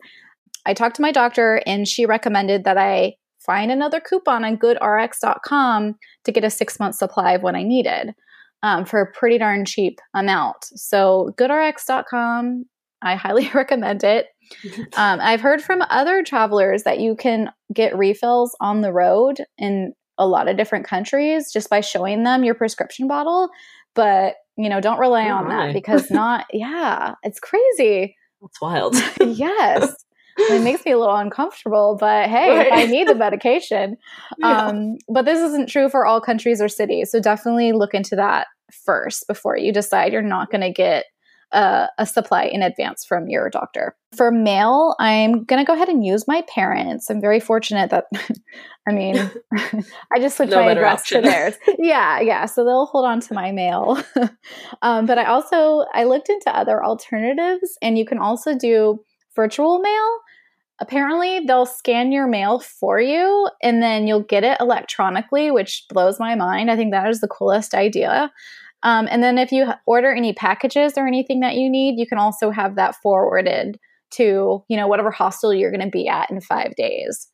[0.65, 5.95] I talked to my doctor, and she recommended that I find another coupon on goodrx.com
[6.23, 8.13] to get a six month supply of what I needed
[8.63, 10.65] um, for a pretty darn cheap amount.
[10.75, 12.65] So, goodrx.com,
[13.01, 14.27] I highly recommend it.
[14.97, 19.93] Um, I've heard from other travelers that you can get refills on the road in
[20.17, 23.49] a lot of different countries just by showing them your prescription bottle.
[23.95, 28.15] But, you know, don't rely oh on that because not, yeah, it's crazy.
[28.41, 28.95] That's wild.
[29.19, 29.95] yes.
[30.37, 32.67] It makes me a little uncomfortable, but hey, right.
[32.67, 33.97] if I need the medication.
[34.39, 34.67] Yeah.
[34.67, 37.11] Um, but this isn't true for all countries or cities.
[37.11, 38.47] So definitely look into that
[38.85, 41.05] first before you decide you're not going to get
[41.51, 43.95] a, a, supply in advance from your doctor.
[44.15, 47.09] For mail, I'm going to go ahead and use my parents.
[47.09, 48.05] I'm very fortunate that,
[48.87, 49.17] I mean,
[49.53, 51.23] I just switched no my address option.
[51.23, 51.55] to theirs.
[51.77, 52.45] Yeah, yeah.
[52.45, 54.01] So they'll hold on to my mail.
[54.81, 59.03] um, but I also I looked into other alternatives, and you can also do
[59.35, 60.19] virtual mail.
[60.79, 66.19] Apparently, they'll scan your mail for you and then you'll get it electronically, which blows
[66.19, 66.71] my mind.
[66.71, 68.31] I think that is the coolest idea.
[68.83, 72.17] Um, and then if you order any packages or anything that you need, you can
[72.17, 73.77] also have that forwarded
[74.11, 77.27] to you know whatever hostel you're going to be at in five days.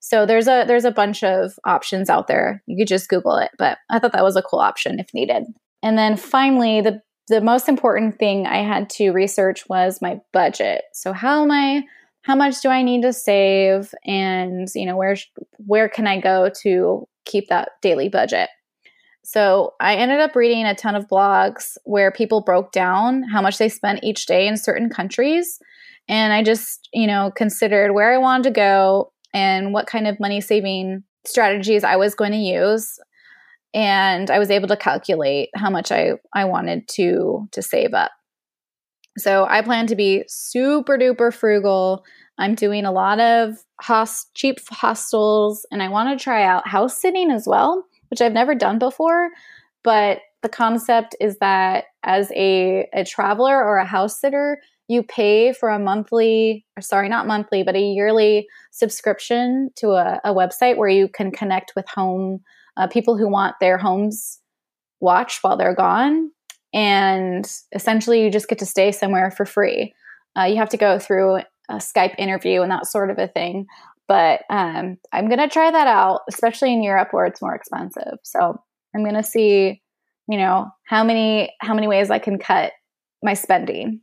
[0.00, 2.62] So there's a there's a bunch of options out there.
[2.66, 5.44] You could just Google it, but I thought that was a cool option if needed.
[5.82, 10.82] And then finally, the the most important thing I had to research was my budget.
[10.92, 11.84] So how am I
[12.22, 15.16] how much do I need to save and you know where
[15.58, 18.48] where can I go to keep that daily budget?
[19.24, 23.58] So I ended up reading a ton of blogs where people broke down how much
[23.58, 25.60] they spent each day in certain countries
[26.08, 30.18] and I just, you know, considered where I wanted to go and what kind of
[30.18, 32.98] money saving strategies I was going to use
[33.74, 38.12] and I was able to calculate how much I I wanted to to save up.
[39.18, 42.04] So I plan to be super duper frugal.
[42.38, 47.00] I'm doing a lot of host, cheap hostels and I want to try out house
[47.00, 49.30] sitting as well, which I've never done before,
[49.82, 55.52] but the concept is that as a, a traveler or a house sitter, you pay
[55.52, 60.76] for a monthly, or sorry, not monthly, but a yearly subscription to a, a website
[60.76, 62.40] where you can connect with home
[62.76, 64.40] uh, people who want their homes
[65.00, 66.30] watched while they're gone.
[66.74, 69.94] And essentially, you just get to stay somewhere for free.
[70.38, 73.66] Uh, you have to go through a Skype interview and that sort of a thing.
[74.08, 78.18] But um, I'm going to try that out, especially in Europe where it's more expensive.
[78.22, 78.60] So
[78.94, 79.80] I'm going to see,
[80.28, 82.72] you know, how many how many ways I can cut
[83.22, 84.00] my spending.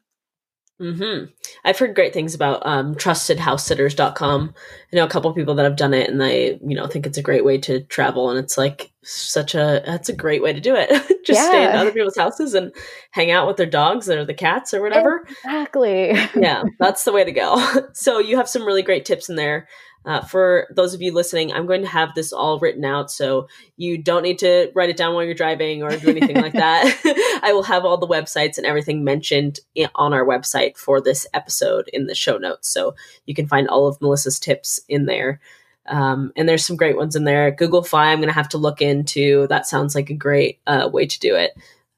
[0.80, 1.26] Hmm.
[1.65, 4.54] I've heard great things about um, trustedhousesitters.com.
[4.92, 7.18] I know a couple people that have done it, and they, you know, think it's
[7.18, 8.30] a great way to travel.
[8.30, 10.89] And it's like such a that's a great way to do it.
[11.26, 11.48] Just yeah.
[11.48, 12.74] stay in other people's houses and
[13.12, 15.26] hang out with their dogs or the cats or whatever.
[15.28, 16.12] Exactly.
[16.36, 17.58] yeah, that's the way to go.
[17.94, 19.68] so you have some really great tips in there.
[20.05, 23.47] Uh, for those of you listening, I'm going to have this all written out, so
[23.75, 27.41] you don't need to write it down while you're driving or do anything like that.
[27.43, 31.27] I will have all the websites and everything mentioned in, on our website for this
[31.33, 35.39] episode in the show notes, so you can find all of Melissa's tips in there.
[35.85, 37.51] Um, and there's some great ones in there.
[37.51, 39.47] Google Fi, I'm going to have to look into.
[39.47, 41.51] That sounds like a great uh, way to do it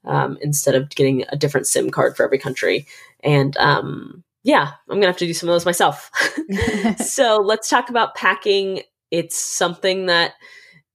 [0.04, 2.86] um, instead of getting a different SIM card for every country.
[3.22, 6.10] And um, yeah, I'm gonna have to do some of those myself.
[6.98, 8.82] so let's talk about packing.
[9.10, 10.32] It's something that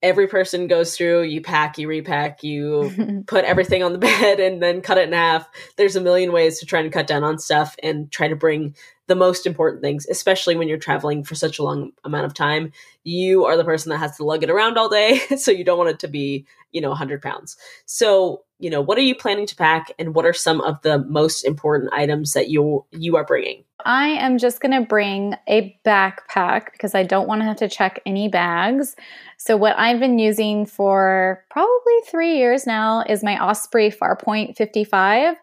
[0.02, 1.24] every person goes through.
[1.24, 5.14] You pack, you repack, you put everything on the bed and then cut it in
[5.14, 5.48] half.
[5.78, 8.76] There's a million ways to try and cut down on stuff and try to bring
[9.08, 12.72] the most important things, especially when you're traveling for such a long amount of time.
[13.04, 15.78] You are the person that has to lug it around all day, so you don't
[15.78, 17.58] want it to be, you know, 100 pounds.
[17.86, 21.00] So you know what are you planning to pack and what are some of the
[21.06, 25.78] most important items that you you are bringing i am just going to bring a
[25.86, 28.96] backpack because i don't want to have to check any bags
[29.38, 35.36] so what i've been using for probably three years now is my osprey farpoint 55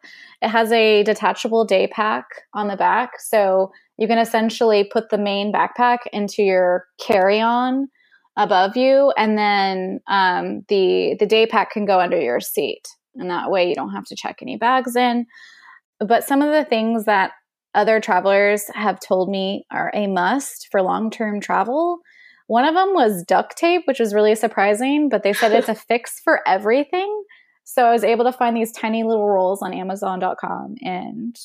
[0.45, 5.19] it has a detachable day pack on the back so you can essentially put the
[5.19, 7.89] main backpack into your carry-on
[8.37, 13.31] above you and then um, the the day pack can go under your seat and
[13.31, 15.27] that way you don't have to check any bags in.
[16.01, 17.33] But some of the things that
[17.75, 22.01] other travelers have told me are a must for long term travel.
[22.47, 25.75] One of them was duct tape, which was really surprising, but they said it's a
[25.89, 27.23] fix for everything.
[27.65, 31.37] So I was able to find these tiny little rolls on Amazon.com and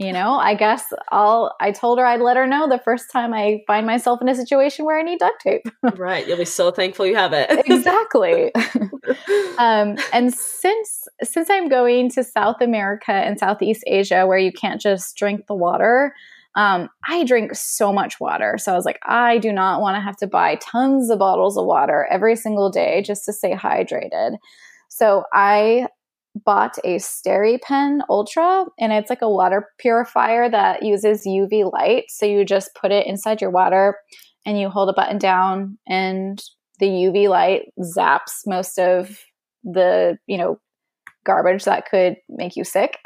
[0.00, 3.34] you know, I guess I'll, I told her I'd let her know the first time
[3.34, 5.66] I find myself in a situation where I need duct tape.
[5.96, 6.26] right.
[6.26, 7.50] You'll be so thankful you have it.
[7.66, 8.50] exactly.
[9.58, 14.80] um, and since, since I'm going to South America and Southeast Asia where you can't
[14.80, 16.14] just drink the water,
[16.54, 18.56] um, I drink so much water.
[18.56, 21.58] So I was like, I do not want to have to buy tons of bottles
[21.58, 24.36] of water every single day just to stay hydrated.
[24.90, 25.86] So I
[26.44, 32.04] bought a SteriPen Ultra, and it's like a water purifier that uses UV light.
[32.08, 33.96] So you just put it inside your water
[34.44, 36.42] and you hold a button down, and
[36.78, 39.18] the UV light zaps most of
[39.64, 40.58] the, you know,
[41.24, 42.98] garbage that could make you sick.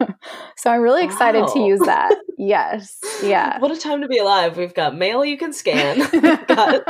[0.56, 1.46] so I'm really excited wow.
[1.46, 2.14] to use that.
[2.42, 2.98] Yes.
[3.22, 3.58] Yeah.
[3.58, 4.56] What a time to be alive.
[4.56, 5.98] We've got mail you can scan.
[6.10, 6.86] We've got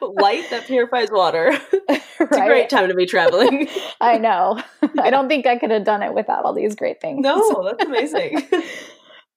[0.00, 1.50] light that purifies water.
[1.90, 2.42] It's right?
[2.42, 3.68] a great time to be traveling.
[4.00, 4.62] I know.
[4.98, 7.22] I don't think I could have done it without all these great things.
[7.22, 8.48] No, that's amazing.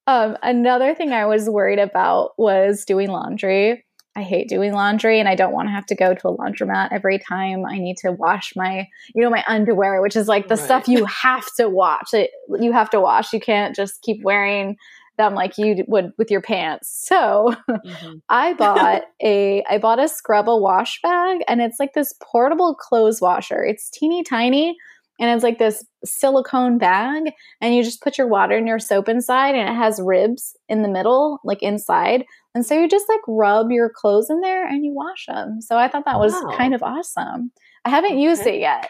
[0.08, 3.86] um, another thing I was worried about was doing laundry.
[4.18, 6.90] I hate doing laundry and I don't want to have to go to a laundromat
[6.92, 10.56] every time I need to wash my, you know, my underwear, which is like the
[10.56, 10.66] right.
[10.66, 12.16] stuff you have to wash.
[12.16, 13.32] It, you have to wash.
[13.32, 14.78] You can't just keep wearing
[15.18, 17.06] them like you would with your pants.
[17.18, 18.16] So mm-hmm.
[18.28, 23.22] I bought a I bought a Scrubba wash bag and it's like this portable clothes
[23.22, 23.64] washer.
[23.64, 24.78] It's teeny tiny
[25.20, 29.10] and it's like this silicone bag and you just put your water and your soap
[29.10, 33.20] inside and it has ribs in the middle like inside and so you just like
[33.28, 36.56] rub your clothes in there and you wash them so i thought that was wow.
[36.56, 37.52] kind of awesome
[37.86, 38.22] i haven't okay.
[38.22, 38.90] used it yet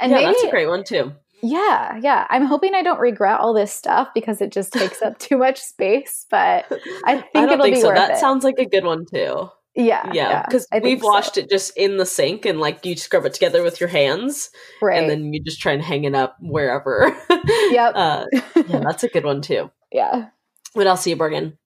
[0.00, 1.12] and yeah, maybe, that's a great one too
[1.42, 5.18] yeah yeah i'm hoping i don't regret all this stuff because it just takes up
[5.18, 6.64] too much space but
[7.04, 7.88] i think I it'll think be so.
[7.88, 8.18] worth that it.
[8.18, 10.10] sounds like a good one too yeah.
[10.12, 10.42] Yeah.
[10.46, 11.40] Because yeah, we've washed so.
[11.40, 14.50] it just in the sink and like you scrub it together with your hands.
[14.82, 14.98] Right.
[14.98, 17.16] And then you just try and hang it up wherever.
[17.30, 17.92] Yep.
[17.94, 18.42] uh, yeah,
[18.84, 19.70] that's a good one too.
[19.92, 20.30] Yeah.
[20.72, 21.56] What else are you bringing?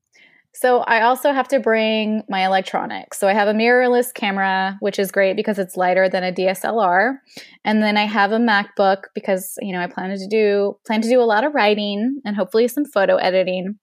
[0.55, 3.19] So I also have to bring my electronics.
[3.19, 7.15] So I have a mirrorless camera, which is great because it's lighter than a DSLR.
[7.65, 11.09] And then I have a MacBook because, you know, I plan to do plan to
[11.09, 13.79] do a lot of writing and hopefully some photo editing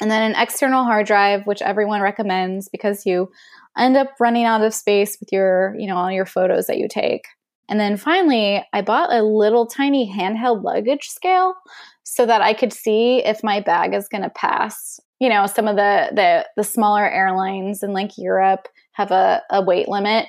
[0.00, 3.30] and then an external hard drive which everyone recommends because you
[3.76, 6.88] end up running out of space with your you know all your photos that you
[6.88, 7.26] take.
[7.68, 11.54] And then finally i bought a little tiny handheld luggage scale
[12.02, 15.00] so that i could see if my bag is going to pass.
[15.20, 19.62] You know some of the the the smaller airlines in like europe have a, a
[19.62, 20.26] weight limit.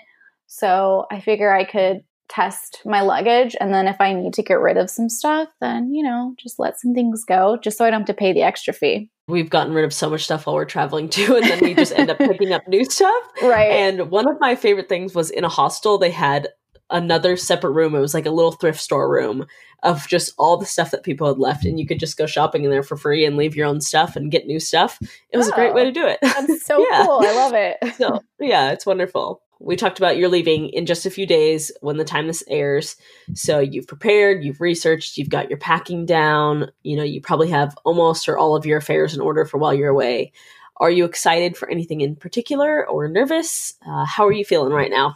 [0.47, 4.59] So i figure i could test my luggage and then if i need to get
[4.59, 7.89] rid of some stuff then you know just let some things go just so i
[7.89, 9.09] don't have to pay the extra fee.
[9.27, 11.93] We've gotten rid of so much stuff while we're traveling too and then we just
[11.93, 13.23] end up picking up new stuff.
[13.41, 13.71] Right.
[13.71, 16.49] And one of my favorite things was in a hostel they had
[16.91, 17.95] another separate room.
[17.95, 19.47] It was like a little thrift store room
[19.81, 22.63] of just all the stuff that people had left and you could just go shopping
[22.63, 24.99] in there for free and leave your own stuff and get new stuff.
[25.31, 26.19] It was oh, a great way oh, to do it.
[26.21, 27.05] that's so yeah.
[27.05, 27.21] cool.
[27.23, 27.77] I love it.
[27.95, 31.97] So yeah it's wonderful we talked about you're leaving in just a few days when
[31.97, 32.95] the time this airs.
[33.33, 36.71] So you've prepared, you've researched, you've got your packing down.
[36.83, 39.73] You know, you probably have almost or all of your affairs in order for while
[39.73, 40.33] you're away.
[40.77, 43.75] Are you excited for anything in particular or nervous?
[43.87, 45.15] Uh, how are you feeling right now?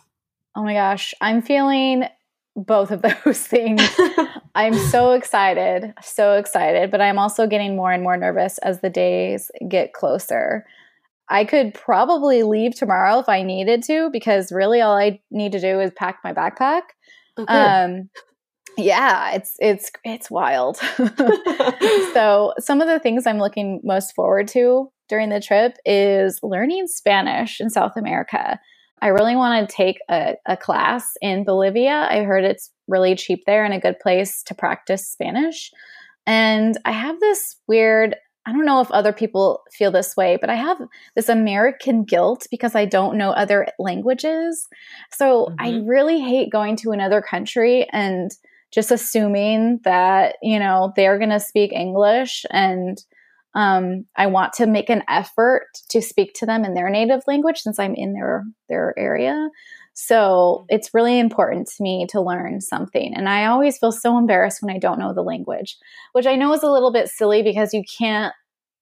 [0.56, 2.06] Oh my gosh, I'm feeling
[2.56, 3.82] both of those things.
[4.56, 8.90] I'm so excited, so excited, but I'm also getting more and more nervous as the
[8.90, 10.66] days get closer.
[11.30, 15.60] I could probably leave tomorrow if I needed to because really all I need to
[15.60, 16.82] do is pack my backpack.
[17.38, 17.54] Okay.
[17.54, 18.10] Um
[18.78, 20.78] yeah, it's it's it's wild.
[22.14, 26.88] so, some of the things I'm looking most forward to during the trip is learning
[26.88, 28.60] Spanish in South America.
[29.02, 32.08] I really want to take a, a class in Bolivia.
[32.10, 35.72] I heard it's really cheap there and a good place to practice Spanish.
[36.28, 38.16] And I have this weird
[38.46, 40.80] I don't know if other people feel this way, but I have
[41.16, 44.68] this American guilt because I don't know other languages.
[45.12, 45.56] So mm-hmm.
[45.60, 48.32] I really hate going to another country and
[48.72, 53.04] just assuming that, you know, they're going to speak English and
[53.56, 57.60] um, I want to make an effort to speak to them in their native language
[57.60, 59.50] since I'm in their their area.
[60.02, 63.14] So it's really important to me to learn something.
[63.14, 65.78] And I always feel so embarrassed when I don't know the language,
[66.14, 68.34] which I know is a little bit silly because you can't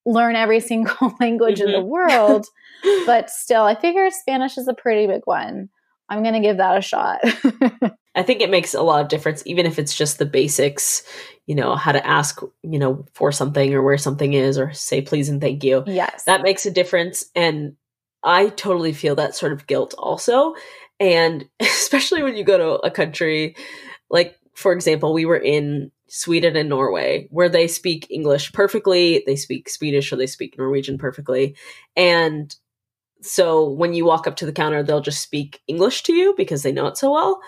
[0.05, 1.70] learn every single language mm-hmm.
[1.70, 1.88] in the mm-hmm.
[1.88, 2.45] world.
[3.07, 5.70] but still, I figure Spanish is a pretty big one.
[6.07, 7.20] I'm going to give that a shot.
[8.15, 11.01] I think it makes a lot of difference, even if it's just the basics,
[11.47, 15.01] you know, how to ask, you know, for something or where something is or say
[15.01, 15.84] please and thank you.
[15.88, 16.26] Yes.
[16.26, 17.26] That makes a difference.
[17.36, 17.76] And
[18.24, 20.53] I totally feel that sort of guilt also.
[20.99, 23.55] And especially when you go to a country,
[24.09, 29.35] like, for example, we were in Sweden and Norway, where they speak English perfectly, they
[29.35, 31.55] speak Swedish or they speak Norwegian perfectly.
[31.95, 32.55] And
[33.21, 36.63] so when you walk up to the counter, they'll just speak English to you because
[36.63, 37.41] they know it so well.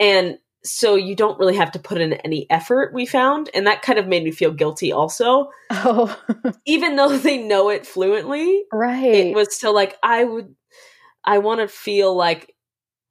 [0.00, 3.50] And so you don't really have to put in any effort, we found.
[3.54, 5.50] And that kind of made me feel guilty also.
[5.70, 6.18] Oh.
[6.66, 8.64] Even though they know it fluently.
[8.72, 9.04] Right.
[9.04, 10.54] It was still like, I would,
[11.24, 12.55] I want to feel like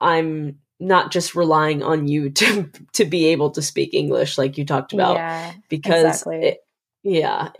[0.05, 4.65] I'm not just relying on you to to be able to speak English like you
[4.65, 6.45] talked about yeah, because exactly.
[6.47, 6.59] it,
[7.03, 7.49] yeah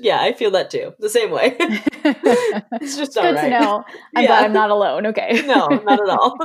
[0.00, 3.42] yeah I feel that too the same way it's just good right.
[3.42, 3.84] to know
[4.16, 4.26] I'm yeah.
[4.26, 6.36] glad I'm not alone okay no not at all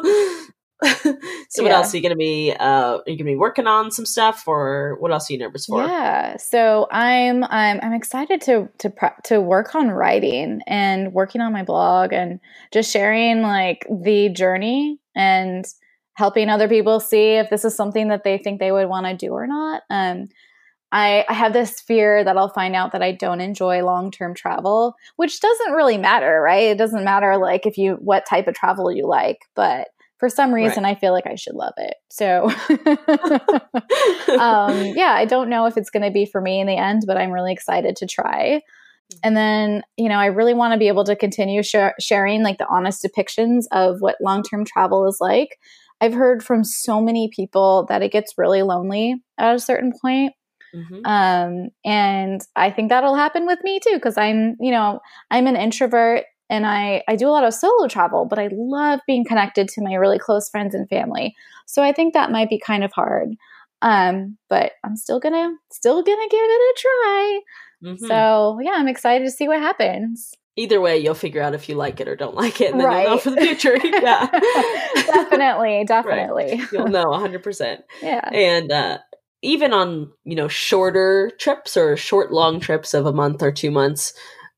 [1.49, 4.05] so what else are you gonna be uh are you gonna be working on some
[4.05, 5.85] stuff or what else are you nervous for?
[5.85, 11.41] Yeah so i'm i'm, I'm excited to to pre- to work on writing and working
[11.41, 12.39] on my blog and
[12.71, 15.65] just sharing like the journey and
[16.13, 19.15] helping other people see if this is something that they think they would want to
[19.15, 19.83] do or not.
[19.89, 20.29] Um
[20.91, 24.33] I, I have this fear that I'll find out that I don't enjoy long term
[24.33, 26.63] travel, which doesn't really matter, right?
[26.63, 30.53] It doesn't matter like if you what type of travel you like, but for some
[30.53, 30.97] reason right.
[30.97, 31.95] I feel like I should love it.
[32.09, 32.49] So
[34.37, 37.03] um, yeah, I don't know if it's going to be for me in the end,
[37.07, 38.61] but I'm really excited to try.
[39.23, 42.57] And then, you know, I really want to be able to continue sh- sharing like
[42.57, 45.57] the honest depictions of what long term travel is like.
[46.01, 50.33] I've heard from so many people that it gets really lonely at a certain point.
[50.75, 51.05] Mm-hmm.
[51.05, 54.99] Um, and I think that'll happen with me too, because I'm, you know,
[55.31, 58.99] I'm an introvert and I, I do a lot of solo travel, but I love
[59.05, 61.35] being connected to my really close friends and family.
[61.65, 63.35] So I think that might be kind of hard.
[63.81, 67.39] Um, but I'm still gonna still gonna give it a try.
[67.83, 68.05] Mm-hmm.
[68.07, 70.33] So yeah, I'm excited to see what happens.
[70.57, 72.87] Either way, you'll figure out if you like it or don't like it, and then
[72.87, 73.03] right.
[73.03, 73.77] you'll know for the future.
[73.83, 74.27] yeah,
[75.05, 76.59] definitely, definitely.
[76.59, 76.71] Right.
[76.71, 77.41] You'll know 100.
[77.41, 78.97] percent Yeah, and uh,
[79.41, 83.71] even on you know shorter trips or short long trips of a month or two
[83.71, 84.13] months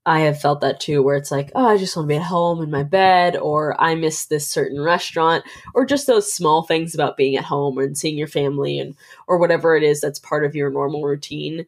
[0.05, 2.23] i have felt that too where it's like oh i just want to be at
[2.23, 5.43] home in my bed or i miss this certain restaurant
[5.73, 8.95] or just those small things about being at home and seeing your family and
[9.27, 11.65] or whatever it is that's part of your normal routine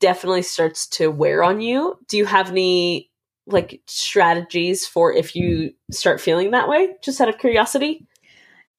[0.00, 3.10] definitely starts to wear on you do you have any
[3.46, 8.06] like strategies for if you start feeling that way just out of curiosity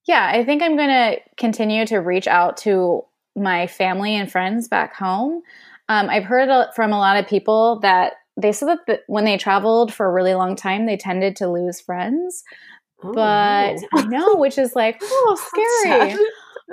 [0.06, 3.04] yeah i think i'm going to continue to reach out to
[3.36, 5.42] my family and friends back home.
[5.90, 9.94] Um, I've heard from a lot of people that they said that when they traveled
[9.94, 12.44] for a really long time, they tended to lose friends.
[13.04, 13.88] Oh, but no.
[13.94, 15.38] I know, which is like, oh,
[15.84, 16.16] scary.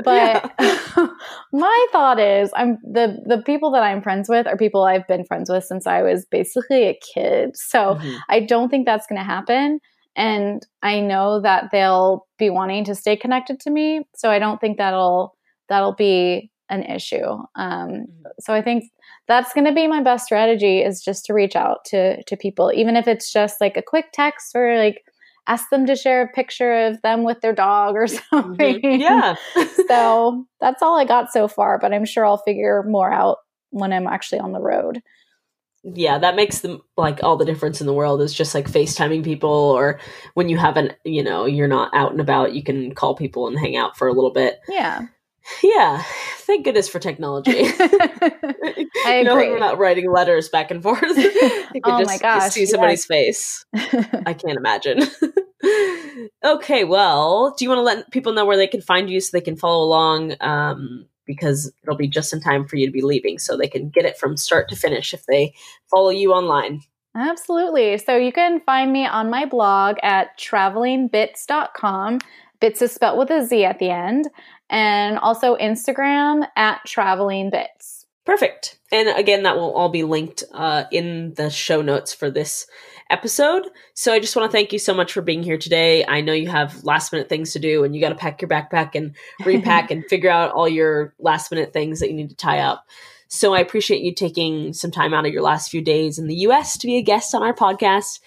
[0.05, 0.55] but
[1.53, 5.25] my thought is i'm the the people that i'm friends with are people i've been
[5.25, 8.17] friends with since i was basically a kid so mm-hmm.
[8.29, 9.81] i don't think that's going to happen
[10.15, 14.61] and i know that they'll be wanting to stay connected to me so i don't
[14.61, 15.37] think that'll
[15.69, 17.27] that'll be an issue.
[17.57, 18.23] Um, mm-hmm.
[18.41, 18.85] so I think
[19.29, 22.73] that's going to be my best strategy is just to reach out to to people,
[22.75, 25.05] even if it's just like a quick text or like
[25.47, 28.81] ask them to share a picture of them with their dog or something.
[28.81, 29.01] Mm-hmm.
[29.01, 29.35] Yeah.
[29.89, 33.39] so that's all I got so far, but I'm sure I'll figure more out
[33.71, 35.03] when I'm actually on the road.
[35.83, 39.25] Yeah, that makes them like all the difference in the world is just like FaceTiming
[39.25, 39.99] people or
[40.35, 43.59] when you haven't, you know, you're not out and about, you can call people and
[43.59, 44.61] hang out for a little bit.
[44.68, 45.07] Yeah.
[45.63, 46.03] Yeah,
[46.39, 47.53] thank goodness for technology.
[47.65, 49.23] I agree.
[49.25, 51.03] no, we're not writing letters back and forth.
[51.03, 53.65] you can oh just, my gosh, just see somebody's yes.
[53.75, 54.05] face.
[54.27, 55.03] I can't imagine.
[56.45, 59.31] okay, well, do you want to let people know where they can find you so
[59.33, 60.35] they can follow along?
[60.41, 63.89] Um, because it'll be just in time for you to be leaving, so they can
[63.89, 65.55] get it from start to finish if they
[65.89, 66.81] follow you online.
[67.15, 67.99] Absolutely.
[67.99, 72.19] So you can find me on my blog at travelingbitz.com.
[72.61, 74.29] Bitz is spelled with a Z at the end
[74.71, 78.05] and also Instagram at traveling bitz.
[78.25, 78.79] Perfect.
[78.93, 82.66] And again, that will all be linked uh, in the show notes for this
[83.09, 83.66] episode.
[83.95, 86.05] So I just want to thank you so much for being here today.
[86.07, 88.49] I know you have last minute things to do and you got to pack your
[88.49, 92.37] backpack and repack and figure out all your last minute things that you need to
[92.37, 92.87] tie up.
[93.29, 96.37] So I appreciate you taking some time out of your last few days in the
[96.37, 98.21] US to be a guest on our podcast.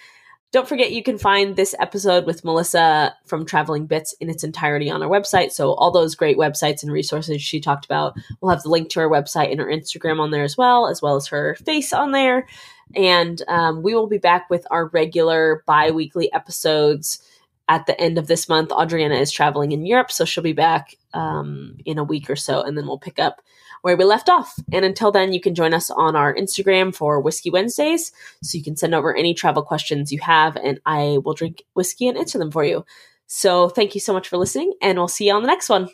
[0.54, 4.88] Don't forget you can find this episode with Melissa from Traveling Bitz in its entirety
[4.88, 5.52] on our website.
[5.52, 9.00] So all those great websites and resources she talked about, we'll have the link to
[9.00, 12.12] her website and her Instagram on there as well, as well as her face on
[12.12, 12.48] there.
[12.96, 17.28] And um, we will be back with our regular bi-weekly episodes
[17.68, 18.72] at the end of this month.
[18.72, 22.62] Adriana is traveling in Europe, so she'll be back um, in a week or so,
[22.62, 23.42] and then we'll pick up
[23.84, 24.56] where we left off.
[24.72, 28.14] And until then, you can join us on our Instagram for Whiskey Wednesdays.
[28.42, 32.08] So you can send over any travel questions you have, and I will drink whiskey
[32.08, 32.86] and answer them for you.
[33.28, 35.90] So thank you so much for listening, and we'll see you on the next one.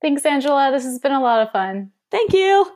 [0.00, 0.70] Thanks, Angela.
[0.72, 1.90] This has been a lot of fun.
[2.10, 2.66] Thank you.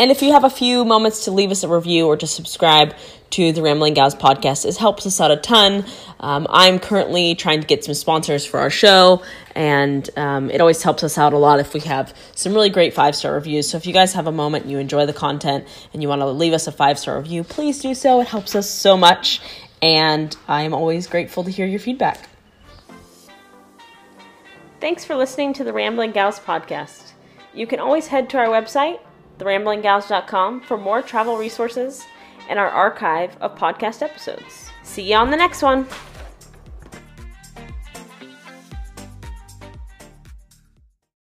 [0.00, 2.94] And if you have a few moments to leave us a review or to subscribe
[3.30, 5.84] to the Rambling Gals podcast, it helps us out a ton.
[6.20, 9.22] Um, I'm currently trying to get some sponsors for our show,
[9.56, 12.94] and um, it always helps us out a lot if we have some really great
[12.94, 13.68] five star reviews.
[13.68, 16.20] So if you guys have a moment and you enjoy the content and you want
[16.20, 18.20] to leave us a five star review, please do so.
[18.20, 19.40] It helps us so much,
[19.82, 22.28] and I am always grateful to hear your feedback.
[24.80, 27.14] Thanks for listening to the Rambling Gals podcast.
[27.52, 29.00] You can always head to our website
[29.38, 32.06] theramblinggals.com for more travel resources
[32.48, 34.70] and our archive of podcast episodes.
[34.82, 35.86] See you on the next one.